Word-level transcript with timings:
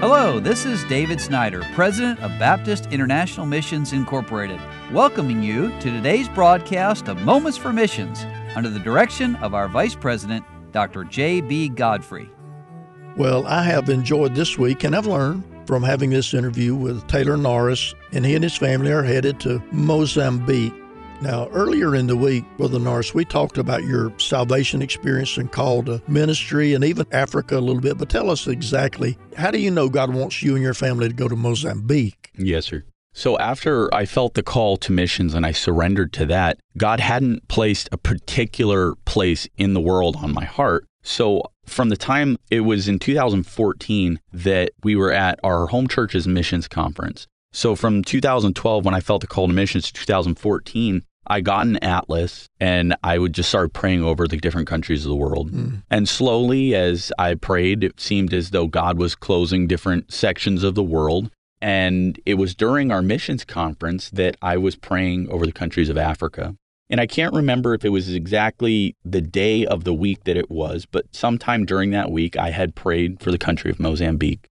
Hello, 0.00 0.40
this 0.40 0.64
is 0.64 0.82
David 0.84 1.20
Snyder, 1.20 1.62
President 1.74 2.18
of 2.20 2.30
Baptist 2.38 2.86
International 2.86 3.44
Missions 3.44 3.92
Incorporated, 3.92 4.58
welcoming 4.92 5.42
you 5.42 5.68
to 5.80 5.90
today's 5.90 6.26
broadcast 6.26 7.06
of 7.08 7.20
Moments 7.20 7.58
for 7.58 7.70
Missions 7.70 8.24
under 8.56 8.70
the 8.70 8.78
direction 8.78 9.36
of 9.36 9.52
our 9.52 9.68
Vice 9.68 9.94
President, 9.94 10.42
Dr. 10.72 11.04
J.B. 11.04 11.68
Godfrey. 11.68 12.30
Well, 13.18 13.46
I 13.46 13.62
have 13.64 13.90
enjoyed 13.90 14.34
this 14.34 14.56
week 14.56 14.84
and 14.84 14.96
I've 14.96 15.04
learned 15.04 15.44
from 15.66 15.82
having 15.82 16.08
this 16.08 16.32
interview 16.32 16.74
with 16.74 17.06
Taylor 17.06 17.36
Norris, 17.36 17.94
and 18.12 18.24
he 18.24 18.34
and 18.34 18.42
his 18.42 18.56
family 18.56 18.92
are 18.92 19.02
headed 19.02 19.38
to 19.40 19.62
Mozambique 19.70 20.72
now, 21.22 21.48
earlier 21.48 21.94
in 21.94 22.06
the 22.06 22.16
week, 22.16 22.44
Brother 22.56 22.78
Norris, 22.78 23.14
we 23.14 23.26
talked 23.26 23.58
about 23.58 23.84
your 23.84 24.12
salvation 24.18 24.80
experience 24.80 25.36
and 25.36 25.52
call 25.52 25.82
to 25.82 26.00
ministry 26.08 26.72
and 26.72 26.82
even 26.82 27.06
Africa 27.12 27.58
a 27.58 27.60
little 27.60 27.82
bit, 27.82 27.98
but 27.98 28.08
tell 28.08 28.30
us 28.30 28.46
exactly 28.46 29.18
how 29.36 29.50
do 29.50 29.60
you 29.60 29.70
know 29.70 29.90
God 29.90 30.14
wants 30.14 30.42
you 30.42 30.54
and 30.54 30.62
your 30.62 30.72
family 30.72 31.08
to 31.08 31.14
go 31.14 31.28
to 31.28 31.36
Mozambique? 31.36 32.30
Yes, 32.38 32.66
sir. 32.66 32.84
So 33.12 33.38
after 33.38 33.92
I 33.94 34.06
felt 34.06 34.34
the 34.34 34.42
call 34.42 34.76
to 34.78 34.92
missions 34.92 35.34
and 35.34 35.44
I 35.44 35.52
surrendered 35.52 36.12
to 36.14 36.26
that, 36.26 36.58
God 36.78 37.00
hadn't 37.00 37.48
placed 37.48 37.88
a 37.92 37.98
particular 37.98 38.94
place 39.04 39.48
in 39.58 39.74
the 39.74 39.80
world 39.80 40.16
on 40.16 40.32
my 40.32 40.44
heart. 40.44 40.86
So 41.02 41.42
from 41.66 41.88
the 41.88 41.96
time 41.96 42.38
it 42.50 42.60
was 42.60 42.88
in 42.88 42.98
2014 42.98 44.20
that 44.32 44.70
we 44.82 44.96
were 44.96 45.12
at 45.12 45.38
our 45.42 45.66
home 45.66 45.88
church's 45.88 46.26
missions 46.26 46.68
conference. 46.68 47.26
So 47.52 47.74
from 47.74 48.04
2012 48.04 48.84
when 48.84 48.94
I 48.94 49.00
felt 49.00 49.22
the 49.22 49.26
call 49.26 49.48
to 49.48 49.52
missions 49.52 49.86
to 49.86 49.92
2014, 49.92 51.02
I 51.30 51.40
got 51.40 51.64
an 51.64 51.82
atlas 51.82 52.48
and 52.58 52.96
I 53.04 53.18
would 53.18 53.32
just 53.32 53.50
start 53.50 53.72
praying 53.72 54.02
over 54.02 54.26
the 54.26 54.36
different 54.36 54.66
countries 54.66 55.04
of 55.04 55.10
the 55.10 55.16
world. 55.16 55.52
Mm. 55.52 55.82
And 55.88 56.08
slowly, 56.08 56.74
as 56.74 57.12
I 57.20 57.36
prayed, 57.36 57.84
it 57.84 58.00
seemed 58.00 58.34
as 58.34 58.50
though 58.50 58.66
God 58.66 58.98
was 58.98 59.14
closing 59.14 59.68
different 59.68 60.12
sections 60.12 60.64
of 60.64 60.74
the 60.74 60.82
world. 60.82 61.30
And 61.62 62.20
it 62.26 62.34
was 62.34 62.56
during 62.56 62.90
our 62.90 63.00
missions 63.00 63.44
conference 63.44 64.10
that 64.10 64.36
I 64.42 64.56
was 64.56 64.74
praying 64.74 65.30
over 65.30 65.46
the 65.46 65.52
countries 65.52 65.88
of 65.88 65.96
Africa. 65.96 66.56
And 66.90 67.00
I 67.00 67.06
can't 67.06 67.32
remember 67.32 67.74
if 67.74 67.84
it 67.84 67.90
was 67.90 68.12
exactly 68.12 68.96
the 69.04 69.20
day 69.20 69.64
of 69.64 69.84
the 69.84 69.94
week 69.94 70.24
that 70.24 70.36
it 70.36 70.50
was, 70.50 70.84
but 70.84 71.14
sometime 71.14 71.64
during 71.64 71.92
that 71.92 72.10
week, 72.10 72.36
I 72.36 72.50
had 72.50 72.74
prayed 72.74 73.20
for 73.20 73.30
the 73.30 73.38
country 73.38 73.70
of 73.70 73.78
Mozambique. 73.78 74.49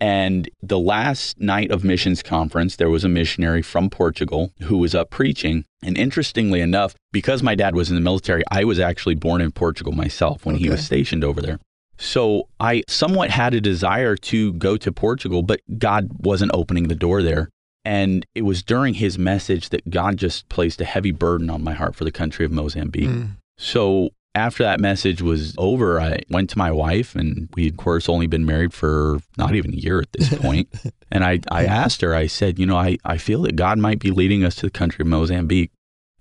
And 0.00 0.48
the 0.62 0.78
last 0.78 1.40
night 1.40 1.70
of 1.70 1.84
missions 1.84 2.22
conference, 2.22 2.76
there 2.76 2.90
was 2.90 3.04
a 3.04 3.08
missionary 3.08 3.62
from 3.62 3.90
Portugal 3.90 4.52
who 4.62 4.78
was 4.78 4.94
up 4.94 5.10
preaching. 5.10 5.64
And 5.82 5.98
interestingly 5.98 6.60
enough, 6.60 6.94
because 7.12 7.42
my 7.42 7.54
dad 7.54 7.74
was 7.74 7.88
in 7.88 7.94
the 7.94 8.00
military, 8.00 8.42
I 8.50 8.64
was 8.64 8.78
actually 8.78 9.14
born 9.14 9.40
in 9.40 9.52
Portugal 9.52 9.92
myself 9.92 10.44
when 10.44 10.56
okay. 10.56 10.64
he 10.64 10.70
was 10.70 10.84
stationed 10.84 11.24
over 11.24 11.40
there. 11.40 11.58
So 11.98 12.48
I 12.60 12.84
somewhat 12.86 13.30
had 13.30 13.54
a 13.54 13.60
desire 13.60 14.16
to 14.16 14.52
go 14.54 14.76
to 14.76 14.92
Portugal, 14.92 15.42
but 15.42 15.60
God 15.78 16.08
wasn't 16.20 16.52
opening 16.54 16.88
the 16.88 16.94
door 16.94 17.22
there. 17.22 17.50
And 17.84 18.24
it 18.34 18.42
was 18.42 18.62
during 18.62 18.94
his 18.94 19.18
message 19.18 19.70
that 19.70 19.90
God 19.90 20.16
just 20.16 20.48
placed 20.48 20.80
a 20.80 20.84
heavy 20.84 21.10
burden 21.10 21.50
on 21.50 21.64
my 21.64 21.74
heart 21.74 21.96
for 21.96 22.04
the 22.04 22.12
country 22.12 22.44
of 22.44 22.52
Mozambique. 22.52 23.08
Mm. 23.08 23.36
So 23.56 24.10
after 24.34 24.62
that 24.62 24.80
message 24.80 25.22
was 25.22 25.54
over, 25.58 26.00
I 26.00 26.20
went 26.30 26.50
to 26.50 26.58
my 26.58 26.70
wife, 26.70 27.14
and 27.14 27.48
we, 27.54 27.68
of 27.68 27.76
course, 27.76 28.08
only 28.08 28.26
been 28.26 28.46
married 28.46 28.72
for 28.72 29.18
not 29.36 29.54
even 29.54 29.72
a 29.72 29.76
year 29.76 30.00
at 30.00 30.12
this 30.12 30.28
point. 30.40 30.68
and 31.10 31.24
I, 31.24 31.40
I 31.50 31.64
asked 31.64 32.00
her, 32.02 32.14
I 32.14 32.26
said, 32.26 32.58
You 32.58 32.66
know, 32.66 32.76
I, 32.76 32.98
I 33.04 33.18
feel 33.18 33.42
that 33.42 33.56
God 33.56 33.78
might 33.78 33.98
be 33.98 34.10
leading 34.10 34.44
us 34.44 34.54
to 34.56 34.66
the 34.66 34.70
country 34.70 35.02
of 35.02 35.08
Mozambique. 35.08 35.70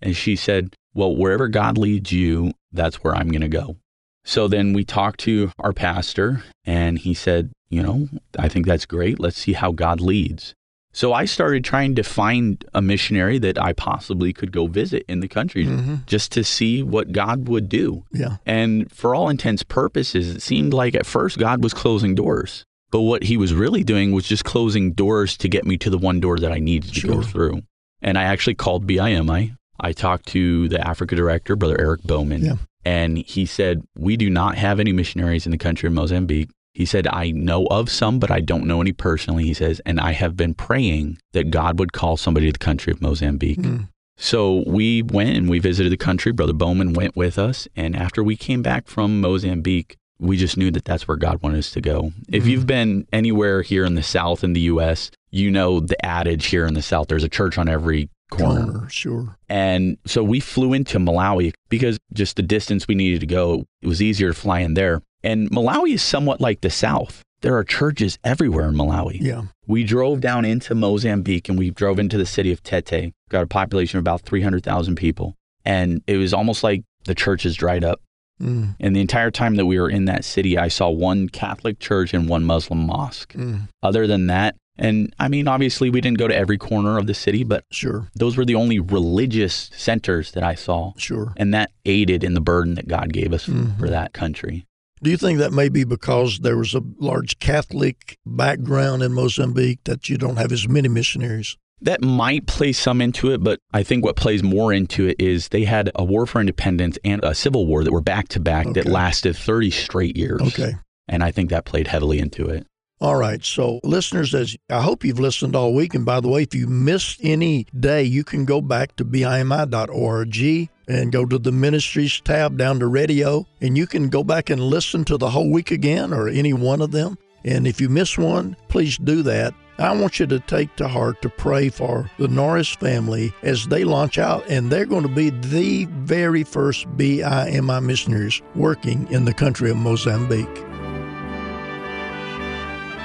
And 0.01 0.15
she 0.15 0.35
said, 0.35 0.75
Well, 0.93 1.15
wherever 1.15 1.47
God 1.47 1.77
leads 1.77 2.11
you, 2.11 2.53
that's 2.71 3.03
where 3.03 3.15
I'm 3.15 3.29
going 3.29 3.41
to 3.41 3.49
go. 3.49 3.77
So 4.23 4.47
then 4.47 4.73
we 4.73 4.83
talked 4.83 5.19
to 5.21 5.51
our 5.59 5.73
pastor, 5.73 6.43
and 6.65 6.97
he 6.97 7.13
said, 7.13 7.51
You 7.69 7.83
know, 7.83 8.09
I 8.37 8.49
think 8.49 8.65
that's 8.65 8.85
great. 8.85 9.19
Let's 9.19 9.37
see 9.37 9.53
how 9.53 9.71
God 9.71 10.01
leads. 10.01 10.53
So 10.97 11.13
I 11.13 11.25
started 11.25 11.63
trying 11.63 11.93
to 11.93 12.03
find 12.03 12.65
a 12.73 12.81
missionary 12.81 13.37
that 13.37 13.61
I 13.61 13.73
possibly 13.73 14.33
could 14.33 14.51
go 14.51 14.65
visit 14.65 15.05
in 15.07 15.19
the 15.19 15.27
country 15.27 15.67
mm-hmm. 15.67 15.97
just 16.07 16.31
to 16.31 16.43
see 16.43 16.81
what 16.81 17.11
God 17.11 17.47
would 17.47 17.69
do. 17.69 18.03
Yeah. 18.11 18.37
And 18.47 18.91
for 18.91 19.13
all 19.13 19.29
intents 19.29 19.61
purposes, 19.61 20.27
it 20.27 20.41
seemed 20.41 20.73
like 20.73 20.95
at 20.95 21.05
first 21.05 21.37
God 21.37 21.61
was 21.61 21.71
closing 21.71 22.15
doors. 22.15 22.65
But 22.89 23.01
what 23.01 23.21
he 23.21 23.37
was 23.37 23.53
really 23.53 23.83
doing 23.83 24.11
was 24.11 24.27
just 24.27 24.43
closing 24.43 24.93
doors 24.93 25.37
to 25.37 25.47
get 25.47 25.67
me 25.67 25.77
to 25.77 25.91
the 25.91 25.99
one 25.99 26.19
door 26.19 26.39
that 26.39 26.51
I 26.51 26.57
needed 26.57 26.91
to 26.95 27.07
go 27.07 27.21
through. 27.21 27.61
And 28.01 28.17
I 28.17 28.23
actually 28.23 28.55
called 28.55 28.87
BIMI. 28.87 29.55
I 29.79 29.91
talked 29.91 30.25
to 30.29 30.67
the 30.67 30.81
Africa 30.81 31.15
director, 31.15 31.55
Brother 31.55 31.79
Eric 31.79 32.01
Bowman. 32.05 32.43
Yeah. 32.43 32.55
And 32.83 33.19
he 33.19 33.45
said, 33.45 33.83
We 33.95 34.17
do 34.17 34.31
not 34.31 34.57
have 34.57 34.79
any 34.79 34.93
missionaries 34.93 35.45
in 35.45 35.51
the 35.51 35.59
country 35.59 35.85
of 35.85 35.93
Mozambique. 35.93 36.49
He 36.77 36.85
said, 36.85 37.07
I 37.07 37.31
know 37.31 37.65
of 37.71 37.89
some, 37.89 38.19
but 38.19 38.29
I 38.29 38.39
don't 38.39 38.67
know 38.67 38.81
any 38.81 38.93
personally. 38.93 39.45
He 39.45 39.55
says, 39.55 39.81
and 39.83 39.99
I 39.99 40.11
have 40.11 40.37
been 40.37 40.53
praying 40.53 41.17
that 41.31 41.49
God 41.49 41.79
would 41.79 41.91
call 41.91 42.17
somebody 42.17 42.45
to 42.45 42.51
the 42.51 42.59
country 42.59 42.93
of 42.93 43.01
Mozambique. 43.01 43.57
Mm. 43.57 43.89
So 44.15 44.63
we 44.67 45.01
went 45.01 45.35
and 45.35 45.49
we 45.49 45.57
visited 45.57 45.91
the 45.91 45.97
country. 45.97 46.31
Brother 46.31 46.53
Bowman 46.53 46.93
went 46.93 47.15
with 47.15 47.39
us. 47.39 47.67
And 47.75 47.95
after 47.95 48.23
we 48.23 48.35
came 48.35 48.61
back 48.61 48.85
from 48.85 49.19
Mozambique, 49.19 49.97
we 50.19 50.37
just 50.37 50.55
knew 50.55 50.69
that 50.69 50.85
that's 50.85 51.07
where 51.07 51.17
God 51.17 51.41
wanted 51.41 51.57
us 51.57 51.71
to 51.71 51.81
go. 51.81 52.11
If 52.29 52.43
mm. 52.43 52.49
you've 52.49 52.67
been 52.67 53.07
anywhere 53.11 53.63
here 53.63 53.83
in 53.83 53.95
the 53.95 54.03
South 54.03 54.43
in 54.43 54.53
the 54.53 54.61
U.S., 54.61 55.09
you 55.31 55.49
know 55.49 55.79
the 55.79 56.05
adage 56.05 56.45
here 56.45 56.67
in 56.67 56.75
the 56.75 56.83
South 56.83 57.07
there's 57.07 57.23
a 57.23 57.29
church 57.29 57.57
on 57.57 57.67
every 57.67 58.11
corner. 58.29 58.71
corner. 58.71 58.89
Sure. 58.89 59.35
And 59.49 59.97
so 60.05 60.23
we 60.23 60.41
flew 60.41 60.73
into 60.73 60.99
Malawi 60.99 61.53
because 61.69 61.97
just 62.13 62.35
the 62.35 62.43
distance 62.43 62.87
we 62.87 62.93
needed 62.93 63.21
to 63.21 63.25
go, 63.25 63.65
it 63.81 63.87
was 63.87 63.99
easier 63.99 64.27
to 64.27 64.39
fly 64.39 64.59
in 64.59 64.75
there. 64.75 65.01
And 65.27 65.51
Malawi 65.51 65.95
is 65.95 66.01
somewhat 66.01 66.39
like 66.39 66.61
the 66.61 66.69
South. 66.69 67.21
There 67.41 67.57
are 67.57 67.65
churches 67.65 68.17
everywhere 68.23 68.69
in 68.69 68.75
Malawi. 68.75 69.19
Yeah. 69.19 69.43
We 69.67 69.83
drove 69.83 70.21
down 70.21 70.45
into 70.45 70.73
Mozambique 70.73 71.49
and 71.49 71.57
we 71.59 71.69
drove 71.69 71.99
into 71.99 72.17
the 72.17 72.25
city 72.25 72.53
of 72.53 72.63
Tete. 72.63 73.13
Got 73.29 73.43
a 73.43 73.47
population 73.47 73.97
of 73.97 74.03
about 74.03 74.21
300,000 74.21 74.95
people. 74.95 75.35
And 75.65 76.01
it 76.07 76.15
was 76.15 76.33
almost 76.33 76.63
like 76.63 76.83
the 77.03 77.13
churches 77.13 77.57
dried 77.57 77.83
up. 77.83 77.99
Mm. 78.41 78.77
And 78.79 78.95
the 78.95 79.01
entire 79.01 79.29
time 79.29 79.55
that 79.55 79.65
we 79.65 79.77
were 79.77 79.89
in 79.89 80.05
that 80.05 80.23
city, 80.23 80.57
I 80.57 80.69
saw 80.69 80.89
one 80.89 81.27
Catholic 81.27 81.79
church 81.79 82.13
and 82.13 82.29
one 82.29 82.45
Muslim 82.45 82.85
mosque. 82.85 83.33
Mm. 83.33 83.67
Other 83.83 84.07
than 84.07 84.27
that, 84.27 84.55
and 84.77 85.13
I 85.19 85.27
mean, 85.27 85.49
obviously, 85.49 85.89
we 85.89 85.99
didn't 86.01 86.19
go 86.19 86.27
to 86.27 86.35
every 86.35 86.57
corner 86.57 86.97
of 86.97 87.07
the 87.07 87.15
city, 87.15 87.43
but 87.43 87.63
sure, 87.71 88.09
those 88.13 88.37
were 88.37 88.45
the 88.45 88.53
only 88.53 88.79
religious 88.79 89.71
centers 89.73 90.31
that 90.33 90.43
I 90.43 90.53
saw. 90.53 90.93
Sure, 90.97 91.33
and 91.35 91.51
that 91.55 91.71
aided 91.85 92.23
in 92.23 92.35
the 92.35 92.41
burden 92.41 92.75
that 92.75 92.87
God 92.87 93.11
gave 93.11 93.33
us 93.33 93.47
mm-hmm. 93.47 93.79
for 93.79 93.89
that 93.89 94.13
country. 94.13 94.67
Do 95.07 95.11
you 95.11 95.17
think 95.17 95.39
that 95.39 95.53
may 95.53 95.69
be 95.69 95.85
because 95.85 96.39
there 96.39 96.57
was 96.57 96.73
a 96.73 96.81
large 96.99 97.39
Catholic 97.39 98.17
background 98.25 99.01
in 99.01 99.13
Mozambique 99.13 99.79
that 99.85 100.09
you 100.09 100.17
don't 100.17 100.35
have 100.35 100.51
as 100.51 100.67
many 100.67 100.89
missionaries? 100.89 101.55
That 101.79 102.01
might 102.01 102.45
play 102.45 102.73
some 102.73 102.99
into 102.99 103.31
it, 103.31 103.41
but 103.41 103.57
I 103.71 103.83
think 103.83 104.03
what 104.03 104.17
plays 104.17 104.43
more 104.43 104.73
into 104.73 105.07
it 105.07 105.15
is 105.17 105.47
they 105.47 105.63
had 105.63 105.91
a 105.95 106.03
war 106.03 106.25
for 106.25 106.41
independence 106.41 106.99
and 107.05 107.23
a 107.23 107.33
civil 107.33 107.65
war 107.65 107.85
that 107.85 107.93
were 107.93 108.01
back 108.01 108.27
to 108.27 108.41
back 108.41 108.73
that 108.73 108.85
lasted 108.85 109.37
30 109.37 109.71
straight 109.71 110.17
years. 110.17 110.41
Okay. 110.41 110.73
And 111.07 111.23
I 111.23 111.31
think 111.31 111.51
that 111.51 111.63
played 111.63 111.87
heavily 111.87 112.19
into 112.19 112.49
it. 112.49 112.67
All 112.99 113.15
right. 113.15 113.45
So, 113.45 113.79
listeners, 113.83 114.33
as 114.33 114.57
I 114.69 114.81
hope 114.81 115.03
you've 115.03 115.19
listened 115.19 115.55
all 115.55 115.73
week. 115.73 115.93
And 115.93 116.05
by 116.05 116.19
the 116.19 116.29
way, 116.29 116.43
if 116.43 116.55
you 116.55 116.67
missed 116.67 117.19
any 117.21 117.67
day, 117.79 118.03
you 118.03 118.23
can 118.23 118.43
go 118.43 118.59
back 118.59 118.95
to 118.95 119.05
bimi.org 119.05 120.69
and 120.87 121.11
go 121.11 121.25
to 121.25 121.37
the 121.37 121.51
ministries 121.51 122.19
tab 122.21 122.57
down 122.57 122.79
to 122.79 122.87
radio, 122.87 123.45
and 123.61 123.77
you 123.77 123.85
can 123.85 124.09
go 124.09 124.23
back 124.23 124.49
and 124.49 124.61
listen 124.61 125.03
to 125.05 125.17
the 125.17 125.29
whole 125.29 125.51
week 125.51 125.69
again 125.69 126.13
or 126.13 126.27
any 126.27 126.53
one 126.53 126.81
of 126.81 126.91
them. 126.91 127.17
And 127.45 127.67
if 127.67 127.79
you 127.79 127.87
miss 127.87 128.17
one, 128.17 128.55
please 128.67 128.97
do 128.97 129.21
that. 129.23 129.53
I 129.79 129.95
want 129.95 130.19
you 130.19 130.25
to 130.25 130.39
take 130.39 130.75
to 130.77 130.87
heart 130.87 131.21
to 131.21 131.29
pray 131.29 131.69
for 131.69 132.09
the 132.17 132.27
Norris 132.27 132.69
family 132.69 133.31
as 133.43 133.67
they 133.67 133.83
launch 133.83 134.17
out, 134.17 134.43
and 134.49 134.71
they're 134.71 134.87
going 134.87 135.03
to 135.03 135.09
be 135.09 135.29
the 135.29 135.85
very 135.85 136.43
first 136.43 136.87
BIMI 136.97 137.83
missionaries 137.83 138.41
working 138.55 139.07
in 139.11 139.25
the 139.25 139.33
country 139.35 139.69
of 139.69 139.77
Mozambique. 139.77 140.63